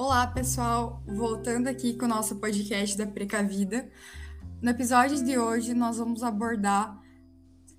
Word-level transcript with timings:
Olá, 0.00 0.28
pessoal! 0.28 1.02
Voltando 1.08 1.66
aqui 1.66 1.92
com 1.94 2.04
o 2.04 2.08
nosso 2.08 2.36
podcast 2.36 2.96
da 2.96 3.04
Precavida. 3.04 3.90
No 4.62 4.70
episódio 4.70 5.24
de 5.24 5.36
hoje, 5.36 5.74
nós 5.74 5.98
vamos 5.98 6.22
abordar 6.22 7.02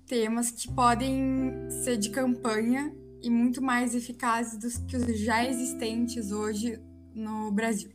temas 0.06 0.50
que 0.50 0.70
podem 0.70 1.50
ser 1.82 1.96
de 1.96 2.10
campanha 2.10 2.94
e 3.22 3.30
muito 3.30 3.62
mais 3.62 3.94
eficazes 3.94 4.58
do 4.58 4.86
que 4.86 4.98
os 4.98 5.18
já 5.18 5.42
existentes 5.46 6.30
hoje 6.30 6.78
no 7.14 7.50
Brasil. 7.52 7.90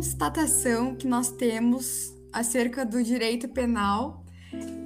Constatação 0.00 0.96
que 0.96 1.06
nós 1.06 1.30
temos 1.30 2.10
acerca 2.32 2.86
do 2.86 3.02
direito 3.04 3.46
penal 3.46 4.24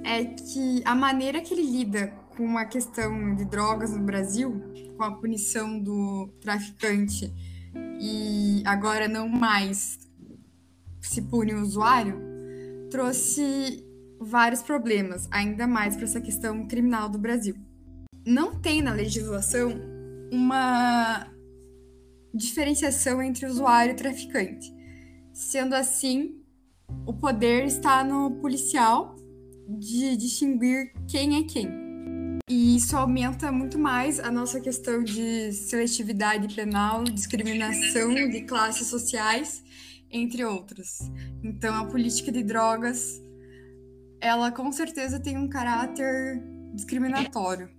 é 0.03 0.25
que 0.25 0.81
a 0.83 0.93
maneira 0.93 1.39
que 1.39 1.53
ele 1.53 1.63
lida 1.63 2.07
com 2.35 2.57
a 2.57 2.65
questão 2.65 3.33
de 3.33 3.45
drogas 3.45 3.95
no 3.95 4.03
Brasil, 4.03 4.61
com 4.97 5.03
a 5.03 5.15
punição 5.15 5.79
do 5.79 6.27
traficante 6.41 7.33
e 7.97 8.61
agora 8.65 9.07
não 9.07 9.29
mais 9.29 9.97
se 11.01 11.21
pune 11.21 11.53
o 11.53 11.61
usuário, 11.61 12.19
trouxe 12.91 13.87
vários 14.19 14.61
problemas, 14.61 15.29
ainda 15.31 15.65
mais 15.65 15.95
para 15.95 16.03
essa 16.03 16.19
questão 16.19 16.67
criminal 16.67 17.07
do 17.07 17.17
Brasil. 17.17 17.55
Não 18.27 18.59
tem 18.59 18.81
na 18.81 18.91
legislação 18.91 19.79
uma 20.29 21.25
diferenciação 22.33 23.21
entre 23.21 23.45
usuário 23.45 23.93
e 23.93 23.95
traficante. 23.95 24.74
Sendo 25.35 25.75
assim, 25.75 26.41
o 27.05 27.13
poder 27.13 27.65
está 27.65 28.05
no 28.05 28.39
policial 28.39 29.17
de 29.67 30.15
distinguir 30.15 30.93
quem 31.09 31.35
é 31.37 31.43
quem. 31.43 31.67
E 32.49 32.77
isso 32.77 32.95
aumenta 32.95 33.51
muito 33.51 33.77
mais 33.77 34.17
a 34.17 34.31
nossa 34.31 34.61
questão 34.61 35.03
de 35.03 35.51
seletividade 35.51 36.55
penal, 36.55 37.03
discriminação 37.03 38.13
de 38.13 38.43
classes 38.43 38.87
sociais, 38.87 39.61
entre 40.09 40.45
outras. 40.45 40.99
Então, 41.43 41.75
a 41.75 41.85
política 41.85 42.31
de 42.31 42.41
drogas, 42.41 43.21
ela 44.21 44.53
com 44.53 44.71
certeza 44.71 45.19
tem 45.19 45.37
um 45.37 45.49
caráter 45.49 46.41
discriminatório. 46.73 47.74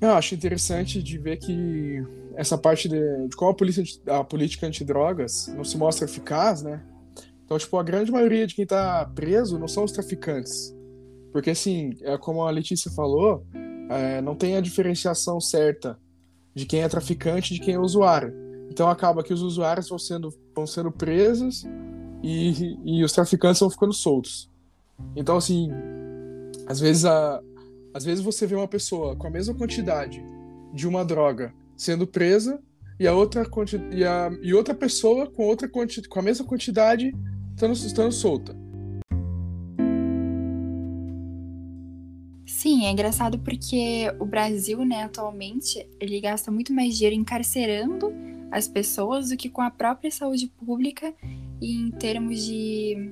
Eu 0.00 0.10
acho 0.10 0.34
interessante 0.34 1.02
de 1.02 1.18
ver 1.18 1.38
que 1.38 2.02
essa 2.34 2.58
parte 2.58 2.88
de, 2.88 3.28
de 3.28 3.34
como 3.34 3.50
a, 3.50 3.54
polícia, 3.54 3.82
a 4.08 4.22
política 4.22 4.66
antidrogas 4.66 5.48
não 5.48 5.64
se 5.64 5.76
mostra 5.78 6.04
eficaz, 6.04 6.62
né? 6.62 6.84
Então, 7.44 7.56
tipo, 7.58 7.78
a 7.78 7.82
grande 7.82 8.10
maioria 8.10 8.46
de 8.46 8.54
quem 8.54 8.66
tá 8.66 9.10
preso 9.14 9.58
não 9.58 9.68
são 9.68 9.84
os 9.84 9.92
traficantes. 9.92 10.74
Porque, 11.32 11.50
assim, 11.50 11.90
é 12.02 12.18
como 12.18 12.42
a 12.42 12.50
Letícia 12.50 12.90
falou, 12.90 13.46
é, 13.88 14.20
não 14.20 14.34
tem 14.34 14.56
a 14.56 14.60
diferenciação 14.60 15.40
certa 15.40 15.98
de 16.54 16.66
quem 16.66 16.82
é 16.82 16.88
traficante 16.88 17.54
e 17.54 17.58
de 17.58 17.64
quem 17.64 17.74
é 17.74 17.78
usuário. 17.78 18.34
Então, 18.68 18.88
acaba 18.90 19.22
que 19.22 19.32
os 19.32 19.42
usuários 19.42 19.88
vão 19.88 19.98
sendo, 19.98 20.34
vão 20.54 20.66
sendo 20.66 20.90
presos 20.90 21.64
e, 22.22 22.76
e 22.84 23.04
os 23.04 23.12
traficantes 23.12 23.60
vão 23.60 23.70
ficando 23.70 23.92
soltos. 23.92 24.50
Então, 25.14 25.36
assim, 25.36 25.70
às 26.66 26.80
vezes, 26.80 27.04
a, 27.04 27.40
às 27.96 28.04
vezes 28.04 28.22
você 28.22 28.46
vê 28.46 28.54
uma 28.54 28.68
pessoa 28.68 29.16
com 29.16 29.26
a 29.26 29.30
mesma 29.30 29.54
quantidade 29.54 30.22
de 30.74 30.86
uma 30.86 31.02
droga 31.02 31.54
sendo 31.74 32.06
presa 32.06 32.62
e 33.00 33.06
a 33.06 33.14
outra, 33.14 33.42
e 33.90 34.04
a, 34.04 34.30
e 34.42 34.52
outra 34.52 34.74
pessoa 34.74 35.30
com, 35.30 35.44
outra 35.44 35.66
com 35.66 35.80
a 36.18 36.22
mesma 36.22 36.44
quantidade 36.44 37.14
estando, 37.54 37.72
estando 37.72 38.12
solta. 38.12 38.54
Sim, 42.44 42.84
é 42.84 42.90
engraçado 42.90 43.38
porque 43.38 44.12
o 44.20 44.26
Brasil, 44.26 44.84
né, 44.84 45.04
atualmente, 45.04 45.88
ele 45.98 46.20
gasta 46.20 46.50
muito 46.50 46.74
mais 46.74 46.94
dinheiro 46.96 47.16
encarcerando 47.16 48.12
as 48.50 48.68
pessoas 48.68 49.30
do 49.30 49.38
que 49.38 49.48
com 49.48 49.62
a 49.62 49.70
própria 49.70 50.10
saúde 50.10 50.48
pública 50.48 51.14
e 51.62 51.72
em 51.72 51.90
termos 51.90 52.44
de 52.44 53.10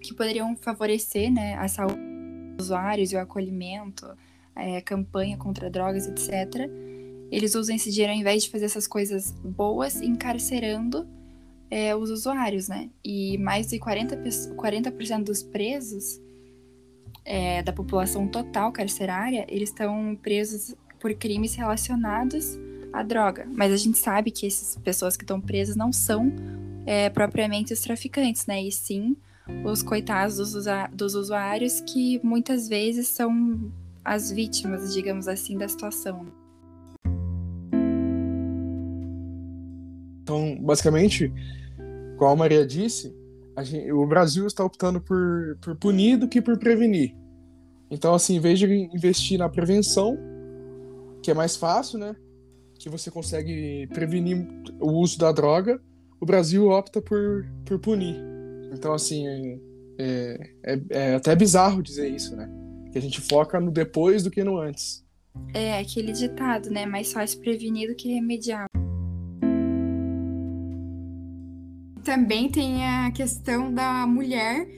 que 0.00 0.14
poderiam 0.14 0.56
favorecer, 0.56 1.30
né, 1.30 1.54
a 1.56 1.68
saúde 1.68 2.13
usuários 2.58 3.12
e 3.12 3.16
o 3.16 3.20
acolhimento, 3.20 4.06
é, 4.54 4.80
campanha 4.80 5.36
contra 5.36 5.70
drogas, 5.70 6.06
etc 6.06 6.70
eles 7.34 7.54
usam 7.56 7.74
esse 7.74 7.90
dinheiro 7.90 8.12
ao 8.12 8.18
invés 8.18 8.44
de 8.44 8.50
fazer 8.50 8.66
essas 8.66 8.86
coisas 8.86 9.32
boas, 9.32 10.00
encarcerando 10.00 11.04
é, 11.68 11.94
os 11.94 12.08
usuários, 12.10 12.68
né? 12.68 12.90
E 13.04 13.36
mais 13.38 13.66
de 13.66 13.78
40%, 13.78 14.54
40 14.54 14.90
dos 15.20 15.42
presos 15.42 16.20
é, 17.24 17.60
da 17.62 17.72
população 17.72 18.28
total 18.28 18.70
carcerária, 18.70 19.44
eles 19.48 19.70
estão 19.70 20.16
presos 20.22 20.76
por 21.00 21.12
crimes 21.14 21.56
relacionados 21.56 22.56
à 22.92 23.02
droga. 23.02 23.48
Mas 23.52 23.72
a 23.72 23.76
gente 23.76 23.98
sabe 23.98 24.30
que 24.30 24.46
essas 24.46 24.76
pessoas 24.76 25.16
que 25.16 25.24
estão 25.24 25.40
presas 25.40 25.74
não 25.74 25.92
são 25.92 26.32
é, 26.86 27.10
propriamente 27.10 27.72
os 27.72 27.80
traficantes, 27.80 28.46
né? 28.46 28.62
E 28.62 28.70
sim 28.70 29.16
os 29.64 29.82
coitados 29.82 30.36
dos, 30.36 30.64
dos 30.92 31.14
usuários 31.14 31.80
que 31.80 32.20
muitas 32.22 32.68
vezes 32.68 33.08
são 33.08 33.72
as 34.04 34.30
vítimas, 34.30 34.92
digamos 34.92 35.28
assim, 35.28 35.56
da 35.56 35.68
situação. 35.68 36.26
Então, 40.22 40.56
basicamente, 40.60 41.32
como 42.16 42.30
a 42.30 42.36
Maria 42.36 42.66
disse, 42.66 43.14
a 43.56 43.62
gente, 43.62 43.92
o 43.92 44.06
Brasil 44.06 44.46
está 44.46 44.64
optando 44.64 45.00
por, 45.00 45.56
por 45.60 45.76
punir 45.76 46.16
do 46.16 46.28
que 46.28 46.40
por 46.40 46.58
prevenir. 46.58 47.14
Então, 47.90 48.14
assim, 48.14 48.36
em 48.36 48.40
vez 48.40 48.58
de 48.58 48.66
investir 48.66 49.38
na 49.38 49.48
prevenção, 49.48 50.18
que 51.22 51.30
é 51.30 51.34
mais 51.34 51.56
fácil, 51.56 51.98
né? 51.98 52.16
Que 52.78 52.88
você 52.88 53.10
consegue 53.10 53.86
prevenir 53.88 54.46
o 54.80 54.92
uso 54.92 55.18
da 55.18 55.30
droga, 55.30 55.80
o 56.20 56.26
Brasil 56.26 56.68
opta 56.68 57.00
por, 57.00 57.46
por 57.64 57.78
punir. 57.78 58.33
Então, 58.74 58.92
assim, 58.92 59.26
é, 59.98 60.50
é, 60.64 60.80
é 60.90 61.14
até 61.14 61.34
bizarro 61.34 61.82
dizer 61.82 62.08
isso, 62.08 62.36
né? 62.36 62.48
Que 62.92 62.98
a 62.98 63.02
gente 63.02 63.20
foca 63.20 63.60
no 63.60 63.70
depois 63.70 64.22
do 64.22 64.30
que 64.30 64.44
no 64.44 64.58
antes. 64.58 65.04
É 65.52 65.78
aquele 65.80 66.12
ditado, 66.12 66.70
né? 66.70 66.86
Mais 66.86 67.12
fácil 67.12 67.40
prevenir 67.40 67.88
do 67.88 67.94
que 67.96 68.12
remediar. 68.12 68.66
também 72.04 72.50
tem 72.50 72.86
a 72.86 73.10
questão 73.10 73.72
da 73.72 74.06
mulher, 74.06 74.68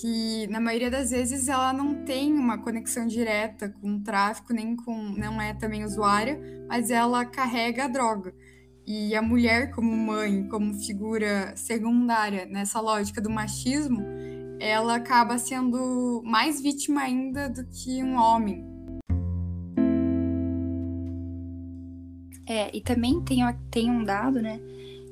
que 0.00 0.46
na 0.48 0.60
maioria 0.60 0.90
das 0.90 1.10
vezes 1.10 1.48
ela 1.48 1.72
não 1.72 2.04
tem 2.04 2.32
uma 2.32 2.58
conexão 2.58 3.06
direta 3.06 3.70
com 3.80 3.96
o 3.96 4.00
tráfico, 4.00 4.52
nem 4.52 4.76
com. 4.76 4.94
não 4.94 5.40
é 5.40 5.54
também 5.54 5.84
usuária, 5.84 6.38
mas 6.68 6.90
ela 6.90 7.24
carrega 7.24 7.84
a 7.84 7.88
droga. 7.88 8.34
E 8.86 9.14
a 9.16 9.22
mulher, 9.22 9.72
como 9.72 9.90
mãe, 9.96 10.46
como 10.48 10.74
figura 10.74 11.56
secundária 11.56 12.46
nessa 12.46 12.80
lógica 12.80 13.20
do 13.20 13.28
machismo, 13.28 14.04
ela 14.60 14.94
acaba 14.94 15.38
sendo 15.38 16.22
mais 16.24 16.60
vítima 16.62 17.02
ainda 17.02 17.48
do 17.48 17.66
que 17.66 18.02
um 18.02 18.16
homem. 18.16 18.64
É, 22.48 22.70
e 22.76 22.80
também 22.80 23.20
tem, 23.22 23.40
tem 23.70 23.90
um 23.90 24.04
dado, 24.04 24.40
né? 24.40 24.60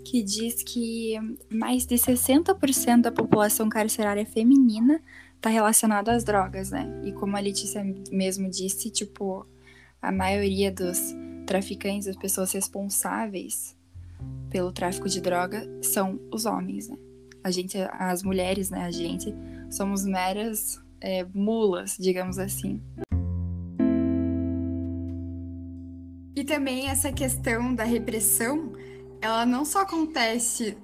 que 0.04 0.22
diz 0.22 0.62
que 0.62 1.14
mais 1.50 1.86
de 1.86 1.96
60% 1.96 3.00
da 3.00 3.10
população 3.10 3.68
carcerária 3.68 4.26
feminina 4.26 5.00
está 5.36 5.48
relacionada 5.48 6.12
às 6.12 6.22
drogas, 6.22 6.70
né? 6.70 6.86
E 7.04 7.12
como 7.12 7.36
a 7.36 7.40
Letícia 7.40 7.82
mesmo 8.12 8.48
disse, 8.48 8.90
tipo, 8.90 9.46
a 10.00 10.12
maioria 10.12 10.70
dos 10.70 11.14
traficantes, 11.44 12.08
as 12.08 12.16
pessoas 12.16 12.52
responsáveis 12.52 13.76
pelo 14.50 14.72
tráfico 14.72 15.08
de 15.08 15.20
droga 15.20 15.66
são 15.82 16.20
os 16.32 16.46
homens, 16.46 16.88
né? 16.88 16.96
A 17.42 17.50
gente, 17.50 17.76
as 17.92 18.22
mulheres, 18.22 18.70
né? 18.70 18.84
A 18.84 18.90
gente 18.90 19.34
somos 19.70 20.04
meras 20.04 20.80
é, 21.00 21.24
mulas, 21.34 21.96
digamos 21.98 22.38
assim. 22.38 22.80
E 26.36 26.42
também 26.44 26.88
essa 26.88 27.12
questão 27.12 27.74
da 27.74 27.84
repressão 27.84 28.72
ela 29.20 29.46
não 29.46 29.64
só 29.64 29.80
acontece 29.80 30.76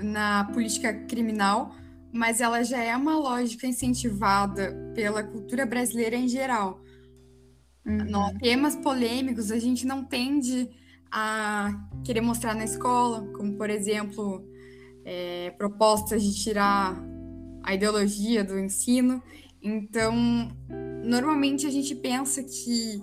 na 0.00 0.44
política 0.44 0.94
criminal, 1.06 1.74
mas 2.12 2.40
ela 2.40 2.62
já 2.62 2.82
é 2.82 2.96
uma 2.96 3.18
lógica 3.18 3.66
incentivada 3.66 4.72
pela 4.94 5.22
cultura 5.24 5.66
brasileira 5.66 6.14
em 6.14 6.28
geral. 6.28 6.80
Uhum. 7.84 8.38
Temas 8.38 8.76
polêmicos 8.76 9.50
a 9.50 9.58
gente 9.58 9.86
não 9.86 10.04
tende 10.04 10.68
a 11.10 11.72
querer 12.04 12.20
mostrar 12.20 12.54
na 12.54 12.64
escola, 12.64 13.26
como 13.32 13.56
por 13.56 13.68
exemplo 13.68 14.46
é, 15.04 15.50
propostas 15.58 16.22
de 16.22 16.34
tirar 16.34 16.96
a 17.62 17.74
ideologia 17.74 18.42
do 18.42 18.58
ensino. 18.58 19.22
Então, 19.62 20.14
normalmente 21.04 21.66
a 21.66 21.70
gente 21.70 21.94
pensa 21.94 22.42
que 22.42 23.02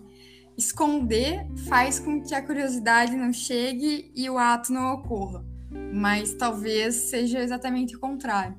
esconder 0.57 1.47
faz 1.67 1.99
com 1.99 2.21
que 2.21 2.35
a 2.35 2.41
curiosidade 2.41 3.15
não 3.15 3.31
chegue 3.31 4.11
e 4.15 4.29
o 4.29 4.37
ato 4.37 4.73
não 4.73 4.93
ocorra. 4.93 5.45
Mas 5.93 6.33
talvez 6.33 6.95
seja 6.95 7.39
exatamente 7.39 7.95
o 7.95 7.99
contrário. 7.99 8.57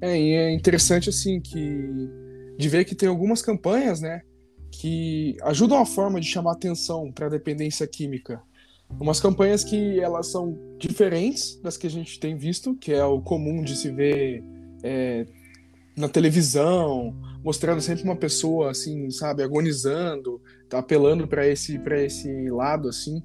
É, 0.00 0.18
e 0.18 0.32
é 0.32 0.54
interessante 0.54 1.10
assim 1.10 1.40
que 1.40 2.08
de 2.60 2.68
ver 2.68 2.84
que 2.84 2.94
tem 2.94 3.08
algumas 3.08 3.40
campanhas, 3.40 4.02
né, 4.02 4.20
que 4.70 5.34
ajudam 5.44 5.80
a 5.80 5.86
forma 5.86 6.20
de 6.20 6.26
chamar 6.26 6.52
atenção 6.52 7.10
para 7.10 7.26
a 7.26 7.30
dependência 7.30 7.86
química. 7.86 8.38
Umas 9.00 9.18
campanhas 9.18 9.64
que 9.64 9.98
elas 9.98 10.30
são 10.30 10.58
diferentes 10.78 11.58
das 11.62 11.78
que 11.78 11.86
a 11.86 11.90
gente 11.90 12.20
tem 12.20 12.36
visto, 12.36 12.74
que 12.74 12.92
é 12.92 13.02
o 13.02 13.22
comum 13.22 13.62
de 13.62 13.74
se 13.74 13.90
ver 13.90 14.44
é, 14.82 15.24
na 15.96 16.06
televisão, 16.06 17.16
mostrando 17.42 17.80
sempre 17.80 18.04
uma 18.04 18.16
pessoa 18.16 18.72
assim, 18.72 19.10
sabe, 19.10 19.42
agonizando, 19.42 20.38
tá 20.68 20.80
apelando 20.80 21.26
para 21.26 21.46
esse 21.46 21.78
para 21.78 22.02
esse 22.02 22.50
lado 22.50 22.90
assim, 22.90 23.22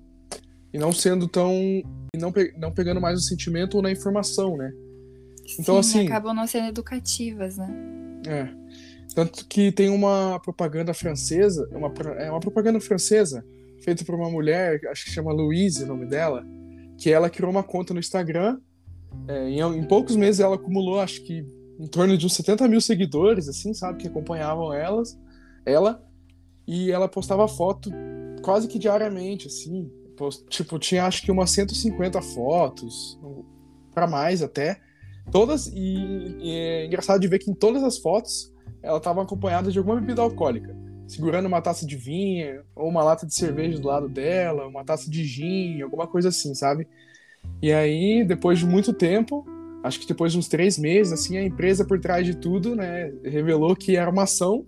e 0.72 0.78
não 0.78 0.94
sendo 0.94 1.28
tão 1.28 1.52
e 1.52 2.18
não, 2.18 2.32
pe 2.32 2.54
não 2.58 2.72
pegando 2.72 3.02
mais 3.02 3.20
o 3.20 3.24
sentimento 3.24 3.76
ou 3.76 3.84
na 3.84 3.92
informação, 3.92 4.56
né? 4.56 4.72
Então 5.60 5.84
Sim, 5.84 6.00
assim, 6.00 6.08
acabam 6.08 6.34
não 6.34 6.48
sendo 6.48 6.70
educativas, 6.70 7.58
né? 7.58 7.68
É. 8.28 8.65
Tanto 9.16 9.48
que 9.48 9.72
tem 9.72 9.90
uma 9.90 10.42
propaganda 10.42 10.94
francesa, 10.94 11.66
uma, 11.72 11.92
é 12.20 12.30
uma 12.30 12.42
propaganda 12.42 12.82
francesa 12.82 13.46
feita 13.82 14.04
por 14.04 14.14
uma 14.14 14.30
mulher, 14.30 14.82
acho 14.92 15.06
que 15.06 15.12
chama 15.12 15.32
Louise 15.32 15.86
o 15.86 15.88
nome 15.88 16.06
dela, 16.06 16.46
que 16.98 17.10
ela 17.10 17.30
criou 17.30 17.50
uma 17.50 17.64
conta 17.64 17.94
no 17.94 18.00
Instagram. 18.02 18.60
É, 19.30 19.50
em, 19.50 19.62
em, 19.62 19.84
poucos 19.88 20.18
meses 20.18 20.42
ela 20.42 20.56
acumulou, 20.56 21.00
acho 21.00 21.24
que 21.24 21.46
em 21.80 21.88
torno 21.88 22.18
de 22.18 22.26
uns 22.26 22.34
70 22.34 22.68
mil 22.68 22.82
seguidores, 22.82 23.48
assim, 23.48 23.74
sabe, 23.74 24.00
que 24.00 24.08
acompanhavam 24.10 24.74
elas, 24.74 25.18
ela, 25.66 26.04
e 26.68 26.92
ela 26.92 27.08
postava 27.08 27.48
foto 27.48 27.90
quase 28.42 28.68
que 28.68 28.78
diariamente, 28.78 29.48
assim, 29.48 29.90
post, 30.18 30.44
tipo, 30.50 30.78
tinha 30.78 31.06
acho 31.06 31.22
que 31.22 31.32
umas 31.32 31.52
150 31.52 32.22
fotos, 32.22 33.18
para 33.94 34.08
mais 34.08 34.42
até, 34.42 34.82
todas, 35.32 35.68
e, 35.68 36.38
e, 36.42 36.52
é 36.52 36.86
engraçado 36.86 37.22
de 37.22 37.30
ver 37.30 37.40
que 37.40 37.50
em 37.50 37.56
todas 37.56 37.82
as 37.82 37.98
fotos 37.98 38.54
ela 38.86 38.98
estava 38.98 39.22
acompanhada 39.22 39.72
de 39.72 39.78
alguma 39.80 40.00
bebida 40.00 40.22
alcoólica, 40.22 40.76
segurando 41.08 41.48
uma 41.48 41.62
taça 41.62 41.86
de 41.86 41.98
vinho, 41.98 42.62
ou 42.76 42.88
uma 42.88 43.04
lata 43.04 43.26
de 43.26 43.34
cerveja 43.34 43.80
do 43.80 43.88
lado 43.88 44.08
dela, 44.08 44.68
uma 44.68 44.86
taça 44.86 45.10
de 45.10 45.24
gin, 45.24 45.82
alguma 45.82 46.08
coisa 46.08 46.30
assim, 46.30 46.54
sabe? 46.54 46.88
E 47.62 47.74
aí, 47.74 48.24
depois 48.24 48.60
de 48.60 48.66
muito 48.66 48.94
tempo, 48.94 49.46
acho 49.84 50.00
que 50.00 50.08
depois 50.08 50.32
de 50.32 50.38
uns 50.38 50.48
três 50.48 50.78
meses, 50.78 51.12
assim, 51.12 51.38
a 51.38 51.44
empresa 51.44 51.84
por 51.84 52.00
trás 52.00 52.26
de 52.26 52.36
tudo, 52.36 52.76
né, 52.76 53.12
revelou 53.24 53.76
que 53.76 53.96
era 53.96 54.10
uma 54.10 54.24
ação 54.24 54.66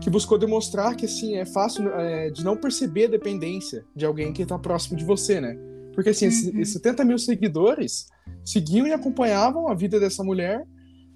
que 0.00 0.08
buscou 0.08 0.38
demonstrar 0.38 0.94
que, 0.94 1.06
assim, 1.06 1.36
é 1.36 1.44
fácil 1.44 1.88
é, 1.94 2.30
de 2.30 2.44
não 2.44 2.56
perceber 2.56 3.06
a 3.06 3.10
dependência 3.10 3.84
de 3.96 4.06
alguém 4.06 4.32
que 4.32 4.42
está 4.42 4.58
próximo 4.58 4.96
de 4.96 5.04
você, 5.04 5.40
né? 5.40 5.56
Porque, 5.92 6.10
assim, 6.10 6.26
uhum. 6.26 6.60
esses 6.60 6.74
70 6.74 7.04
mil 7.04 7.18
seguidores 7.18 8.06
seguiam 8.44 8.86
e 8.86 8.92
acompanhavam 8.92 9.68
a 9.68 9.74
vida 9.74 9.98
dessa 9.98 10.22
mulher, 10.22 10.64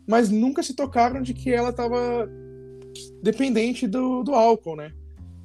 mas 0.07 0.31
nunca 0.31 0.63
se 0.63 0.75
tocaram 0.75 1.23
de 1.23 1.33
que 1.35 1.51
ela 1.51 1.71
estava 1.71 2.29
dependente 3.23 3.87
do, 3.87 4.23
do 4.23 4.35
álcool, 4.35 4.77
né? 4.77 4.93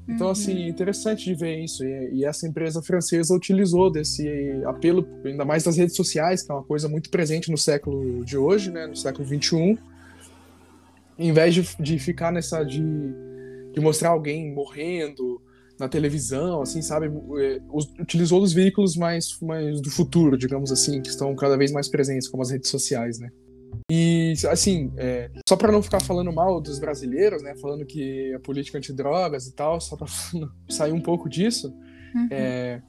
Então, 0.07 0.27
uhum. 0.27 0.31
assim, 0.31 0.67
interessante 0.67 1.23
de 1.25 1.35
ver 1.35 1.63
isso. 1.63 1.83
E, 1.85 2.15
e, 2.15 2.25
essa 2.25 2.47
empresa 2.47 2.81
francesa 2.81 3.33
utilizou 3.33 3.91
desse 3.91 4.27
apelo, 4.65 5.07
ainda 5.23 5.45
mais 5.45 5.63
das 5.63 5.77
redes 5.77 5.95
sociais, 5.95 6.41
que 6.41 6.51
é 6.51 6.55
uma 6.55 6.63
coisa 6.63 6.89
muito 6.89 7.11
presente 7.11 7.51
no 7.51 7.57
século 7.57 8.25
de 8.25 8.35
hoje, 8.35 8.71
né, 8.71 8.87
no 8.87 8.95
século 8.95 9.27
XXI. 9.27 9.77
Em 11.17 11.31
vez 11.31 11.53
de, 11.53 11.67
de 11.79 11.99
ficar 11.99 12.31
nessa. 12.31 12.63
De, 12.63 12.81
de 13.71 13.79
mostrar 13.79 14.09
alguém 14.09 14.51
morrendo 14.51 15.39
na 15.79 15.87
televisão, 15.87 16.63
assim, 16.63 16.81
sabe? 16.81 17.07
É, 17.37 17.61
utilizou 18.01 18.41
os 18.41 18.51
veículos 18.51 18.97
mais, 18.97 19.37
mais 19.41 19.79
do 19.79 19.91
futuro, 19.91 20.37
digamos 20.37 20.71
assim, 20.71 21.01
que 21.01 21.09
estão 21.09 21.35
cada 21.35 21.55
vez 21.55 21.71
mais 21.71 21.87
presentes, 21.87 22.27
como 22.27 22.41
as 22.41 22.49
redes 22.49 22.69
sociais, 22.69 23.19
né? 23.19 23.29
E, 23.89 24.33
assim, 24.49 24.93
é, 24.97 25.31
só 25.47 25.55
para 25.55 25.71
não 25.71 25.81
ficar 25.81 25.99
falando 25.99 26.31
mal 26.31 26.61
dos 26.61 26.77
brasileiros, 26.77 27.41
né? 27.41 27.55
Falando 27.55 27.85
que 27.85 28.33
a 28.35 28.39
política 28.39 28.77
antidrogas 28.77 29.47
e 29.47 29.55
tal, 29.55 29.81
só 29.81 29.97
para 29.97 30.07
sair 30.69 30.91
um 30.91 31.01
pouco 31.01 31.27
disso, 31.27 31.73
uhum. 32.13 32.27
é, 32.29 32.81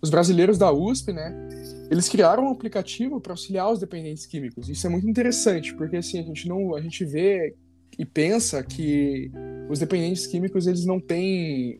os 0.00 0.10
brasileiros 0.10 0.58
da 0.58 0.72
USP, 0.72 1.12
né? 1.12 1.32
Eles 1.88 2.08
criaram 2.08 2.46
um 2.46 2.50
aplicativo 2.50 3.20
para 3.20 3.32
auxiliar 3.32 3.70
os 3.70 3.78
dependentes 3.78 4.26
químicos. 4.26 4.68
Isso 4.68 4.84
é 4.84 4.90
muito 4.90 5.08
interessante, 5.08 5.72
porque 5.74 5.96
assim, 5.96 6.18
a 6.18 6.22
gente 6.24 6.48
não, 6.48 6.74
a 6.74 6.80
gente 6.80 7.04
vê 7.04 7.54
e 7.96 8.04
pensa 8.04 8.62
que 8.64 9.30
os 9.68 9.78
dependentes 9.78 10.26
químicos 10.26 10.66
eles 10.66 10.84
não 10.84 10.98
têm 10.98 11.78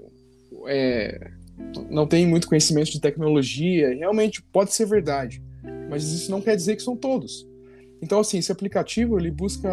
é, 0.69 1.33
não 1.91 2.07
têm 2.07 2.27
muito 2.27 2.47
conhecimento 2.47 2.93
de 2.93 3.01
tecnologia. 3.01 3.93
Realmente 3.95 4.41
pode 4.53 4.73
ser 4.73 4.87
verdade, 4.87 5.43
mas 5.91 6.05
isso 6.05 6.31
não 6.31 6.41
quer 6.41 6.55
dizer 6.55 6.77
que 6.77 6.83
são 6.83 6.97
todos. 6.97 7.51
Então, 8.03 8.19
assim, 8.19 8.39
esse 8.39 8.51
aplicativo 8.51 9.17
ele 9.17 9.31
busca 9.31 9.71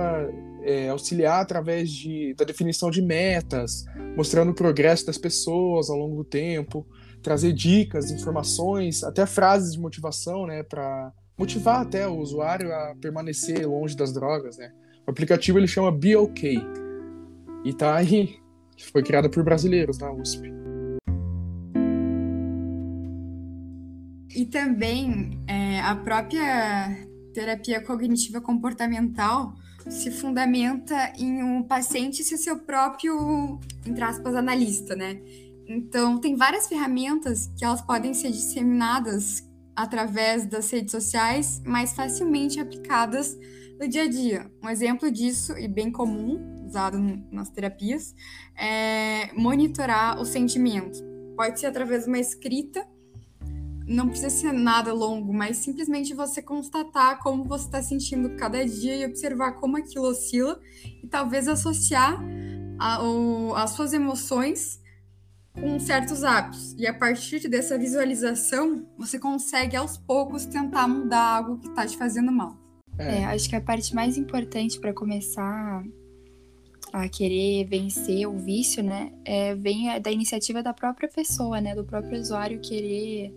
é, 0.61 0.89
auxiliar 0.89 1.41
através 1.41 1.89
de, 1.89 2.35
da 2.35 2.45
definição 2.45 2.91
de 2.91 3.01
metas, 3.01 3.85
mostrando 4.15 4.51
o 4.51 4.53
progresso 4.53 5.07
das 5.07 5.17
pessoas 5.17 5.89
ao 5.89 5.97
longo 5.97 6.17
do 6.17 6.23
tempo, 6.23 6.85
trazer 7.23 7.51
dicas, 7.53 8.11
informações, 8.11 9.03
até 9.03 9.25
frases 9.25 9.73
de 9.73 9.79
motivação, 9.79 10.45
né, 10.45 10.61
para 10.61 11.11
motivar 11.35 11.81
até 11.81 12.07
o 12.07 12.19
usuário 12.19 12.71
a 12.71 12.95
permanecer 13.01 13.67
longe 13.67 13.97
das 13.97 14.13
drogas, 14.13 14.57
né. 14.57 14.71
O 15.07 15.09
aplicativo 15.09 15.57
ele 15.57 15.67
chama 15.67 15.89
OK 15.89 16.61
e 17.65 17.73
tá 17.73 17.95
aí, 17.95 18.37
foi 18.93 19.01
criado 19.01 19.27
por 19.27 19.43
brasileiros 19.43 19.97
na 19.97 20.11
USP. 20.13 20.53
E 24.35 24.45
também 24.45 25.31
é, 25.47 25.81
a 25.81 25.95
própria 25.95 27.08
terapia 27.33 27.81
cognitiva 27.81 28.41
comportamental 28.41 29.53
se 29.87 30.11
fundamenta 30.11 31.13
em 31.17 31.41
um 31.43 31.63
paciente 31.63 32.23
ser 32.23 32.37
seu 32.37 32.59
próprio, 32.59 33.59
entre 33.85 34.03
aspas, 34.03 34.35
analista, 34.35 34.95
né? 34.95 35.19
Então, 35.67 36.19
tem 36.19 36.35
várias 36.35 36.67
ferramentas 36.67 37.51
que 37.57 37.63
elas 37.63 37.81
podem 37.81 38.13
ser 38.13 38.31
disseminadas 38.31 39.47
através 39.75 40.45
das 40.45 40.69
redes 40.71 40.91
sociais, 40.91 41.61
mais 41.65 41.93
facilmente 41.93 42.59
aplicadas 42.59 43.37
no 43.79 43.87
dia 43.87 44.03
a 44.03 44.09
dia. 44.09 44.51
Um 44.61 44.69
exemplo 44.69 45.09
disso, 45.09 45.57
e 45.57 45.67
bem 45.67 45.91
comum, 45.91 46.65
usado 46.65 46.99
nas 47.31 47.49
terapias, 47.49 48.13
é 48.57 49.31
monitorar 49.33 50.19
o 50.19 50.25
sentimento. 50.25 50.99
Pode 51.35 51.59
ser 51.59 51.67
através 51.67 52.03
de 52.03 52.09
uma 52.09 52.19
escrita 52.19 52.85
não 53.89 54.07
precisa 54.07 54.29
ser 54.29 54.53
nada 54.53 54.93
longo, 54.93 55.33
mas 55.33 55.57
simplesmente 55.57 56.13
você 56.13 56.43
constatar 56.43 57.17
como 57.23 57.43
você 57.43 57.65
está 57.65 57.81
sentindo 57.81 58.35
cada 58.35 58.63
dia 58.63 58.95
e 58.95 59.05
observar 59.05 59.53
como 59.53 59.77
aquilo 59.77 60.05
oscila 60.05 60.59
e 61.03 61.07
talvez 61.07 61.47
associar 61.47 62.23
a, 62.77 63.03
o, 63.03 63.55
as 63.55 63.71
suas 63.71 63.91
emoções 63.91 64.79
com 65.53 65.79
certos 65.79 66.23
hábitos. 66.23 66.75
E 66.77 66.85
a 66.85 66.93
partir 66.93 67.47
dessa 67.49 67.79
visualização, 67.79 68.85
você 68.95 69.17
consegue 69.17 69.75
aos 69.75 69.97
poucos 69.97 70.45
tentar 70.45 70.87
mudar 70.87 71.37
algo 71.37 71.57
que 71.57 71.67
está 71.67 71.85
te 71.85 71.97
fazendo 71.97 72.31
mal. 72.31 72.55
É. 72.97 73.21
é, 73.21 73.25
acho 73.25 73.49
que 73.49 73.55
a 73.55 73.61
parte 73.61 73.95
mais 73.95 74.17
importante 74.17 74.79
para 74.79 74.93
começar 74.93 75.83
a 76.93 77.07
querer 77.09 77.65
vencer 77.65 78.27
o 78.27 78.37
vício, 78.37 78.83
né, 78.83 79.11
é, 79.25 79.55
vem 79.55 79.99
da 80.01 80.11
iniciativa 80.11 80.61
da 80.61 80.73
própria 80.73 81.07
pessoa, 81.07 81.59
né, 81.59 81.73
do 81.75 81.83
próprio 81.83 82.19
usuário 82.19 82.59
querer 82.59 83.33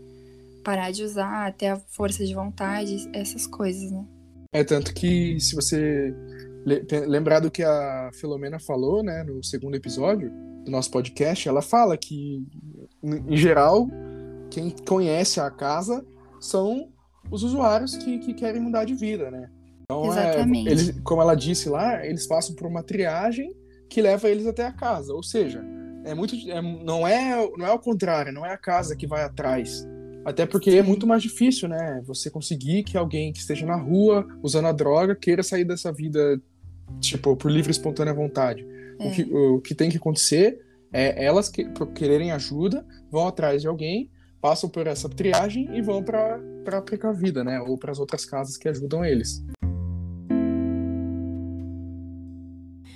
parar 0.62 0.90
de 0.90 1.02
usar, 1.02 1.46
até 1.46 1.70
a 1.70 1.76
força 1.76 2.24
de 2.24 2.34
vontade, 2.34 3.08
essas 3.12 3.46
coisas, 3.46 3.90
né? 3.90 4.04
É 4.52 4.62
tanto 4.62 4.92
que 4.92 5.40
se 5.40 5.54
você 5.54 6.14
lembrar 6.64 7.40
do 7.40 7.50
que 7.50 7.62
a 7.62 8.10
Filomena 8.14 8.60
falou, 8.60 9.02
né, 9.02 9.24
no 9.24 9.42
segundo 9.42 9.74
episódio 9.74 10.30
do 10.64 10.70
nosso 10.70 10.90
podcast, 10.90 11.48
ela 11.48 11.62
fala 11.62 11.96
que 11.96 12.46
em 13.02 13.36
geral 13.36 13.88
quem 14.50 14.70
conhece 14.86 15.40
a 15.40 15.50
casa 15.50 16.04
são 16.40 16.88
os 17.30 17.42
usuários 17.42 17.96
que, 17.96 18.18
que 18.18 18.34
querem 18.34 18.60
mudar 18.60 18.84
de 18.84 18.94
vida, 18.94 19.30
né? 19.30 19.50
Então, 19.84 20.04
é, 20.04 20.08
Exatamente. 20.08 20.68
É, 20.68 20.72
eles, 20.72 21.00
como 21.02 21.22
ela 21.22 21.34
disse 21.34 21.68
lá, 21.68 22.04
eles 22.06 22.26
passam 22.26 22.54
por 22.54 22.66
uma 22.66 22.82
triagem 22.82 23.56
que 23.88 24.02
leva 24.02 24.28
eles 24.28 24.46
até 24.46 24.66
a 24.66 24.72
casa. 24.72 25.12
Ou 25.12 25.22
seja, 25.22 25.64
é 26.04 26.14
muito, 26.14 26.34
é, 26.50 26.60
não 26.60 27.06
é 27.06 27.34
não 27.56 27.66
é 27.66 27.70
ao 27.70 27.78
contrário, 27.78 28.32
não 28.32 28.44
é 28.44 28.52
a 28.52 28.58
casa 28.58 28.94
que 28.94 29.06
vai 29.06 29.22
atrás 29.22 29.86
até 30.24 30.46
porque 30.46 30.70
é 30.70 30.74
Sim. 30.74 30.78
é 30.78 30.82
muito 30.82 31.06
mais 31.06 31.22
difícil, 31.22 31.68
né? 31.68 32.02
Você 32.06 32.30
conseguir 32.30 32.84
que 32.84 32.96
alguém 32.96 33.32
que 33.32 33.40
esteja 33.40 33.66
na 33.66 33.76
rua 33.76 34.26
usando 34.42 34.66
a 34.66 34.72
droga 34.72 35.16
queira 35.16 35.42
sair 35.42 35.64
dessa 35.64 35.92
vida, 35.92 36.40
tipo, 37.00 37.36
por 37.36 37.50
livre 37.50 37.70
e 37.70 37.72
espontânea 37.72 38.14
vontade. 38.14 38.66
É. 38.98 39.08
O, 39.08 39.12
que, 39.12 39.22
o 39.34 39.60
que 39.60 39.74
tem 39.74 39.90
que 39.90 39.96
acontecer 39.96 40.60
é 40.92 41.24
elas 41.24 41.48
que, 41.48 41.66
quererem 41.94 42.30
ajuda, 42.30 42.84
vão 43.10 43.26
atrás 43.26 43.62
de 43.62 43.68
alguém, 43.68 44.10
passam 44.40 44.68
por 44.68 44.86
essa 44.86 45.08
triagem 45.08 45.68
e 45.76 45.82
vão 45.82 46.02
para 46.02 46.38
aplicar 46.78 47.10
a 47.10 47.12
vida, 47.12 47.42
né? 47.42 47.60
Ou 47.60 47.76
para 47.76 47.90
as 47.90 47.98
outras 47.98 48.24
casas 48.24 48.56
que 48.56 48.68
ajudam 48.68 49.04
eles. 49.04 49.42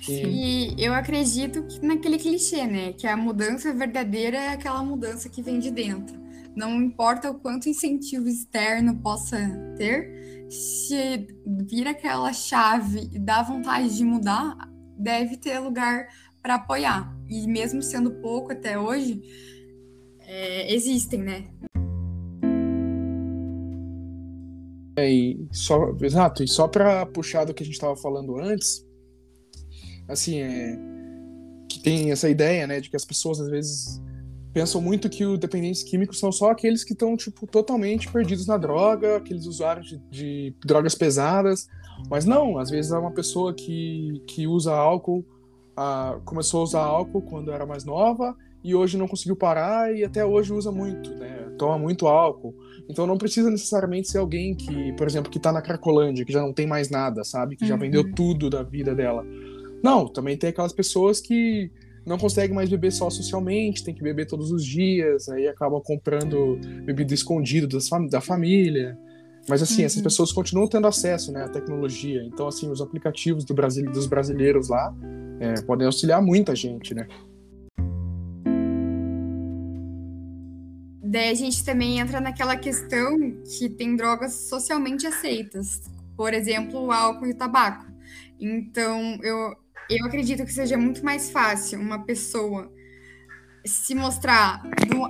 E 0.09 0.73
eu 0.77 0.93
acredito 0.93 1.63
que 1.63 1.85
naquele 1.85 2.17
clichê, 2.17 2.65
né? 2.65 2.93
Que 2.93 3.05
a 3.05 3.17
mudança 3.17 3.73
verdadeira 3.73 4.37
é 4.37 4.49
aquela 4.49 4.81
mudança 4.81 5.27
que 5.27 5.41
vem 5.41 5.59
de 5.59 5.69
dentro. 5.69 6.26
Não 6.57 6.81
importa 6.81 7.29
o 7.29 7.35
quanto 7.35 7.69
incentivo 7.69 8.27
externo 8.27 8.99
possa 8.99 9.37
ter, 9.77 10.47
se 10.49 11.27
vira 11.69 11.91
aquela 11.91 12.33
chave 12.33 13.11
e 13.13 13.19
dá 13.19 13.43
vontade 13.43 13.95
de 13.95 14.03
mudar, 14.03 14.57
deve 14.97 15.37
ter 15.37 15.59
lugar 15.59 16.07
para 16.41 16.55
apoiar. 16.55 17.15
E 17.29 17.45
mesmo 17.45 17.83
sendo 17.83 18.09
pouco 18.21 18.51
até 18.53 18.79
hoje, 18.79 19.21
é, 20.21 20.73
existem, 20.73 21.21
né? 21.21 21.47
É, 24.97 25.13
e 25.13 25.47
só, 25.51 25.95
exato, 26.01 26.43
e 26.43 26.47
só 26.47 26.67
para 26.67 27.05
puxar 27.05 27.45
do 27.45 27.53
que 27.53 27.61
a 27.61 27.65
gente 27.67 27.75
estava 27.75 27.95
falando 27.95 28.35
antes, 28.35 28.83
assim, 30.07 30.41
é, 30.41 30.75
que 31.69 31.79
tem 31.83 32.09
essa 32.09 32.27
ideia, 32.27 32.65
né, 32.65 32.81
de 32.81 32.89
que 32.89 32.95
as 32.95 33.05
pessoas 33.05 33.39
às 33.39 33.47
vezes 33.47 34.01
pensam 34.57 34.81
muito 34.81 35.07
que 35.07 35.23
os 35.23 35.37
dependentes 35.37 35.83
químicos 35.83 36.17
são 36.17 36.31
só 36.31 36.49
aqueles 36.49 36.83
que 36.83 36.93
estão, 36.93 37.15
tipo, 37.15 37.45
totalmente 37.45 38.11
perdidos 38.11 38.47
na 38.47 38.57
droga, 38.57 39.17
aqueles 39.17 39.45
usuários 39.45 39.87
de, 39.87 39.99
de, 40.09 40.55
drogas 40.65 40.95
pesadas, 40.95 41.67
mas 42.09 42.25
não, 42.25 42.57
às 42.57 42.71
vezes 42.71 42.91
é 42.91 42.97
uma 42.97 43.11
pessoa 43.11 43.53
que, 43.53 44.19
que 44.25 44.47
usa 44.47 44.73
álcool, 44.73 45.23
ah, 45.75 46.19
começou 46.25 46.61
a 46.61 46.63
usar 46.63 46.81
álcool 46.81 47.21
quando 47.21 47.51
era 47.51 47.67
mais 47.67 47.85
nova 47.85 48.35
e 48.63 48.73
hoje 48.73 48.97
não 48.97 49.07
conseguiu 49.07 49.35
parar 49.35 49.95
e 49.95 50.03
até 50.03 50.25
hoje 50.25 50.51
usa 50.51 50.71
muito, 50.71 51.11
né, 51.11 51.53
toma 51.59 51.77
muito 51.77 52.07
álcool, 52.07 52.55
então 52.89 53.05
não 53.05 53.15
precisa 53.15 53.51
necessariamente 53.51 54.09
ser 54.09 54.17
alguém 54.17 54.55
que, 54.55 54.91
por 54.93 55.05
exemplo, 55.05 55.31
que 55.31 55.37
tá 55.37 55.51
na 55.51 55.61
Cracolândia, 55.61 56.25
que 56.25 56.33
já 56.33 56.41
não 56.41 56.51
tem 56.51 56.65
mais 56.65 56.89
nada, 56.89 57.23
sabe, 57.23 57.55
que 57.55 57.67
já 57.67 57.75
uhum. 57.75 57.81
vendeu 57.81 58.11
tudo 58.11 58.49
da 58.49 58.63
vida 58.63 58.95
dela, 58.95 59.23
não, 59.83 60.07
também 60.07 60.35
tem 60.35 60.49
aquelas 60.49 60.73
pessoas 60.73 61.21
que 61.21 61.71
não 62.07 62.17
conseguem 62.17 62.55
mais 62.55 62.69
beber 62.69 62.91
só 62.91 63.09
socialmente, 63.09 63.83
tem 63.83 63.93
que 63.93 64.01
beber 64.01 64.25
todos 64.25 64.49
os 64.49 64.65
dias, 64.65 65.27
aí 65.27 65.45
acabam 65.45 65.81
comprando 65.83 66.57
bebida 66.85 67.13
escondido 67.13 67.67
da 68.09 68.21
família. 68.21 68.97
Mas 69.47 69.61
assim, 69.61 69.81
uhum. 69.81 69.85
essas 69.85 70.01
pessoas 70.01 70.31
continuam 70.31 70.67
tendo 70.67 70.87
acesso 70.87 71.33
né, 71.33 71.43
à 71.43 71.49
tecnologia. 71.49 72.23
Então, 72.23 72.47
assim, 72.47 72.69
os 72.69 72.81
aplicativos 72.81 73.43
do 73.43 73.53
Brasil, 73.53 73.91
dos 73.91 74.07
brasileiros 74.07 74.69
lá 74.69 74.95
é, 75.39 75.61
podem 75.61 75.85
auxiliar 75.85 76.21
muita 76.21 76.55
gente, 76.55 76.93
né? 76.93 77.07
Daí 81.03 81.29
a 81.29 81.33
gente 81.33 81.63
também 81.63 81.99
entra 81.99 82.19
naquela 82.21 82.55
questão 82.55 83.17
que 83.57 83.69
tem 83.69 83.95
drogas 83.95 84.33
socialmente 84.33 85.05
aceitas. 85.05 85.81
Por 86.15 86.33
exemplo, 86.33 86.85
o 86.85 86.91
álcool 86.91 87.27
e 87.27 87.31
o 87.31 87.35
tabaco. 87.35 87.85
Então, 88.39 89.17
eu, 89.21 89.55
eu 89.89 90.05
acredito 90.05 90.43
que 90.43 90.51
seja 90.51 90.77
muito 90.77 91.03
mais 91.03 91.29
fácil 91.29 91.79
uma 91.79 92.03
pessoa 92.03 92.71
se 93.65 93.93
mostrar 93.93 94.63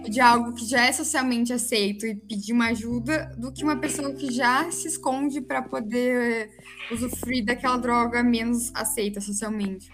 de 0.10 0.20
algo 0.20 0.54
que 0.54 0.66
já 0.66 0.86
é 0.86 0.92
socialmente 0.92 1.54
aceito 1.54 2.06
e 2.06 2.16
pedir 2.16 2.54
uma 2.54 2.70
ajuda 2.70 3.36
do 3.38 3.52
que 3.52 3.64
uma 3.64 3.78
pessoa 3.78 4.14
que 4.14 4.32
já 4.32 4.70
se 4.72 4.88
esconde 4.88 5.42
para 5.42 5.62
poder 5.62 6.50
usufruir 6.92 7.46
daquela 7.46 7.78
droga 7.78 8.24
menos 8.24 8.72
aceita 8.74 9.22
socialmente. 9.22 9.90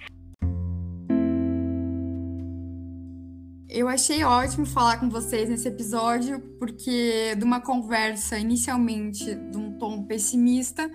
Eu 3.68 3.88
achei 3.88 4.24
ótimo 4.24 4.66
falar 4.66 4.98
com 4.98 5.10
vocês 5.10 5.50
nesse 5.50 5.68
episódio, 5.68 6.40
porque 6.60 7.36
de 7.36 7.44
uma 7.44 7.60
conversa 7.60 8.38
inicialmente 8.38 9.34
de 9.34 9.58
um 9.58 9.78
tom 9.78 10.04
pessimista, 10.04 10.90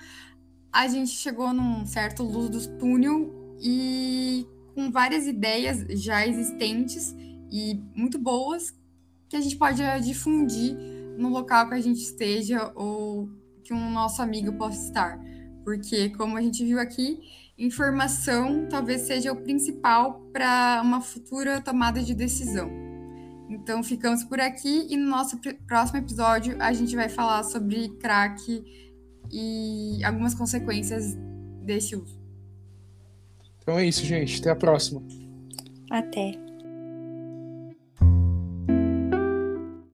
a 0.73 0.87
gente 0.87 1.11
chegou 1.11 1.53
num 1.53 1.85
certo 1.85 2.23
luz 2.23 2.49
do 2.49 2.79
túnel 2.79 3.38
e 3.61 4.47
com 4.75 4.91
várias 4.91 5.27
ideias 5.27 5.85
já 6.01 6.27
existentes 6.27 7.15
e 7.51 7.81
muito 7.95 8.19
boas 8.19 8.77
que 9.29 9.37
a 9.37 9.41
gente 9.41 9.57
pode 9.57 9.83
difundir 10.03 10.77
no 11.19 11.29
local 11.29 11.69
que 11.69 11.75
a 11.75 11.81
gente 11.81 12.01
esteja 12.01 12.73
ou 12.75 13.29
que 13.65 13.75
um 13.75 13.91
nosso 13.91 14.23
amigo 14.23 14.53
possa 14.53 14.87
estar. 14.87 15.21
Porque, 15.65 16.09
como 16.11 16.37
a 16.37 16.41
gente 16.41 16.65
viu 16.65 16.79
aqui, 16.79 17.21
informação 17.59 18.67
talvez 18.71 19.03
seja 19.03 19.33
o 19.33 19.43
principal 19.43 20.21
para 20.33 20.81
uma 20.83 21.01
futura 21.01 21.61
tomada 21.61 22.03
de 22.03 22.15
decisão. 22.15 22.71
Então, 23.51 23.83
ficamos 23.83 24.25
por 24.25 24.41
aqui 24.41 24.87
e 24.89 24.97
no 24.97 25.09
nosso 25.09 25.39
próximo 25.67 25.99
episódio 25.99 26.57
a 26.61 26.73
gente 26.73 26.95
vai 26.95 27.09
falar 27.09 27.43
sobre 27.43 27.89
crack 27.99 28.65
e 29.31 30.03
algumas 30.05 30.35
consequências 30.35 31.17
desse 31.65 31.97
uso. 31.97 32.18
Então 33.69 33.79
é 33.79 33.85
isso, 33.85 34.03
gente. 34.07 34.41
Até 34.41 34.49
a 34.49 34.57
próxima. 34.57 35.03
Até. 35.91 36.48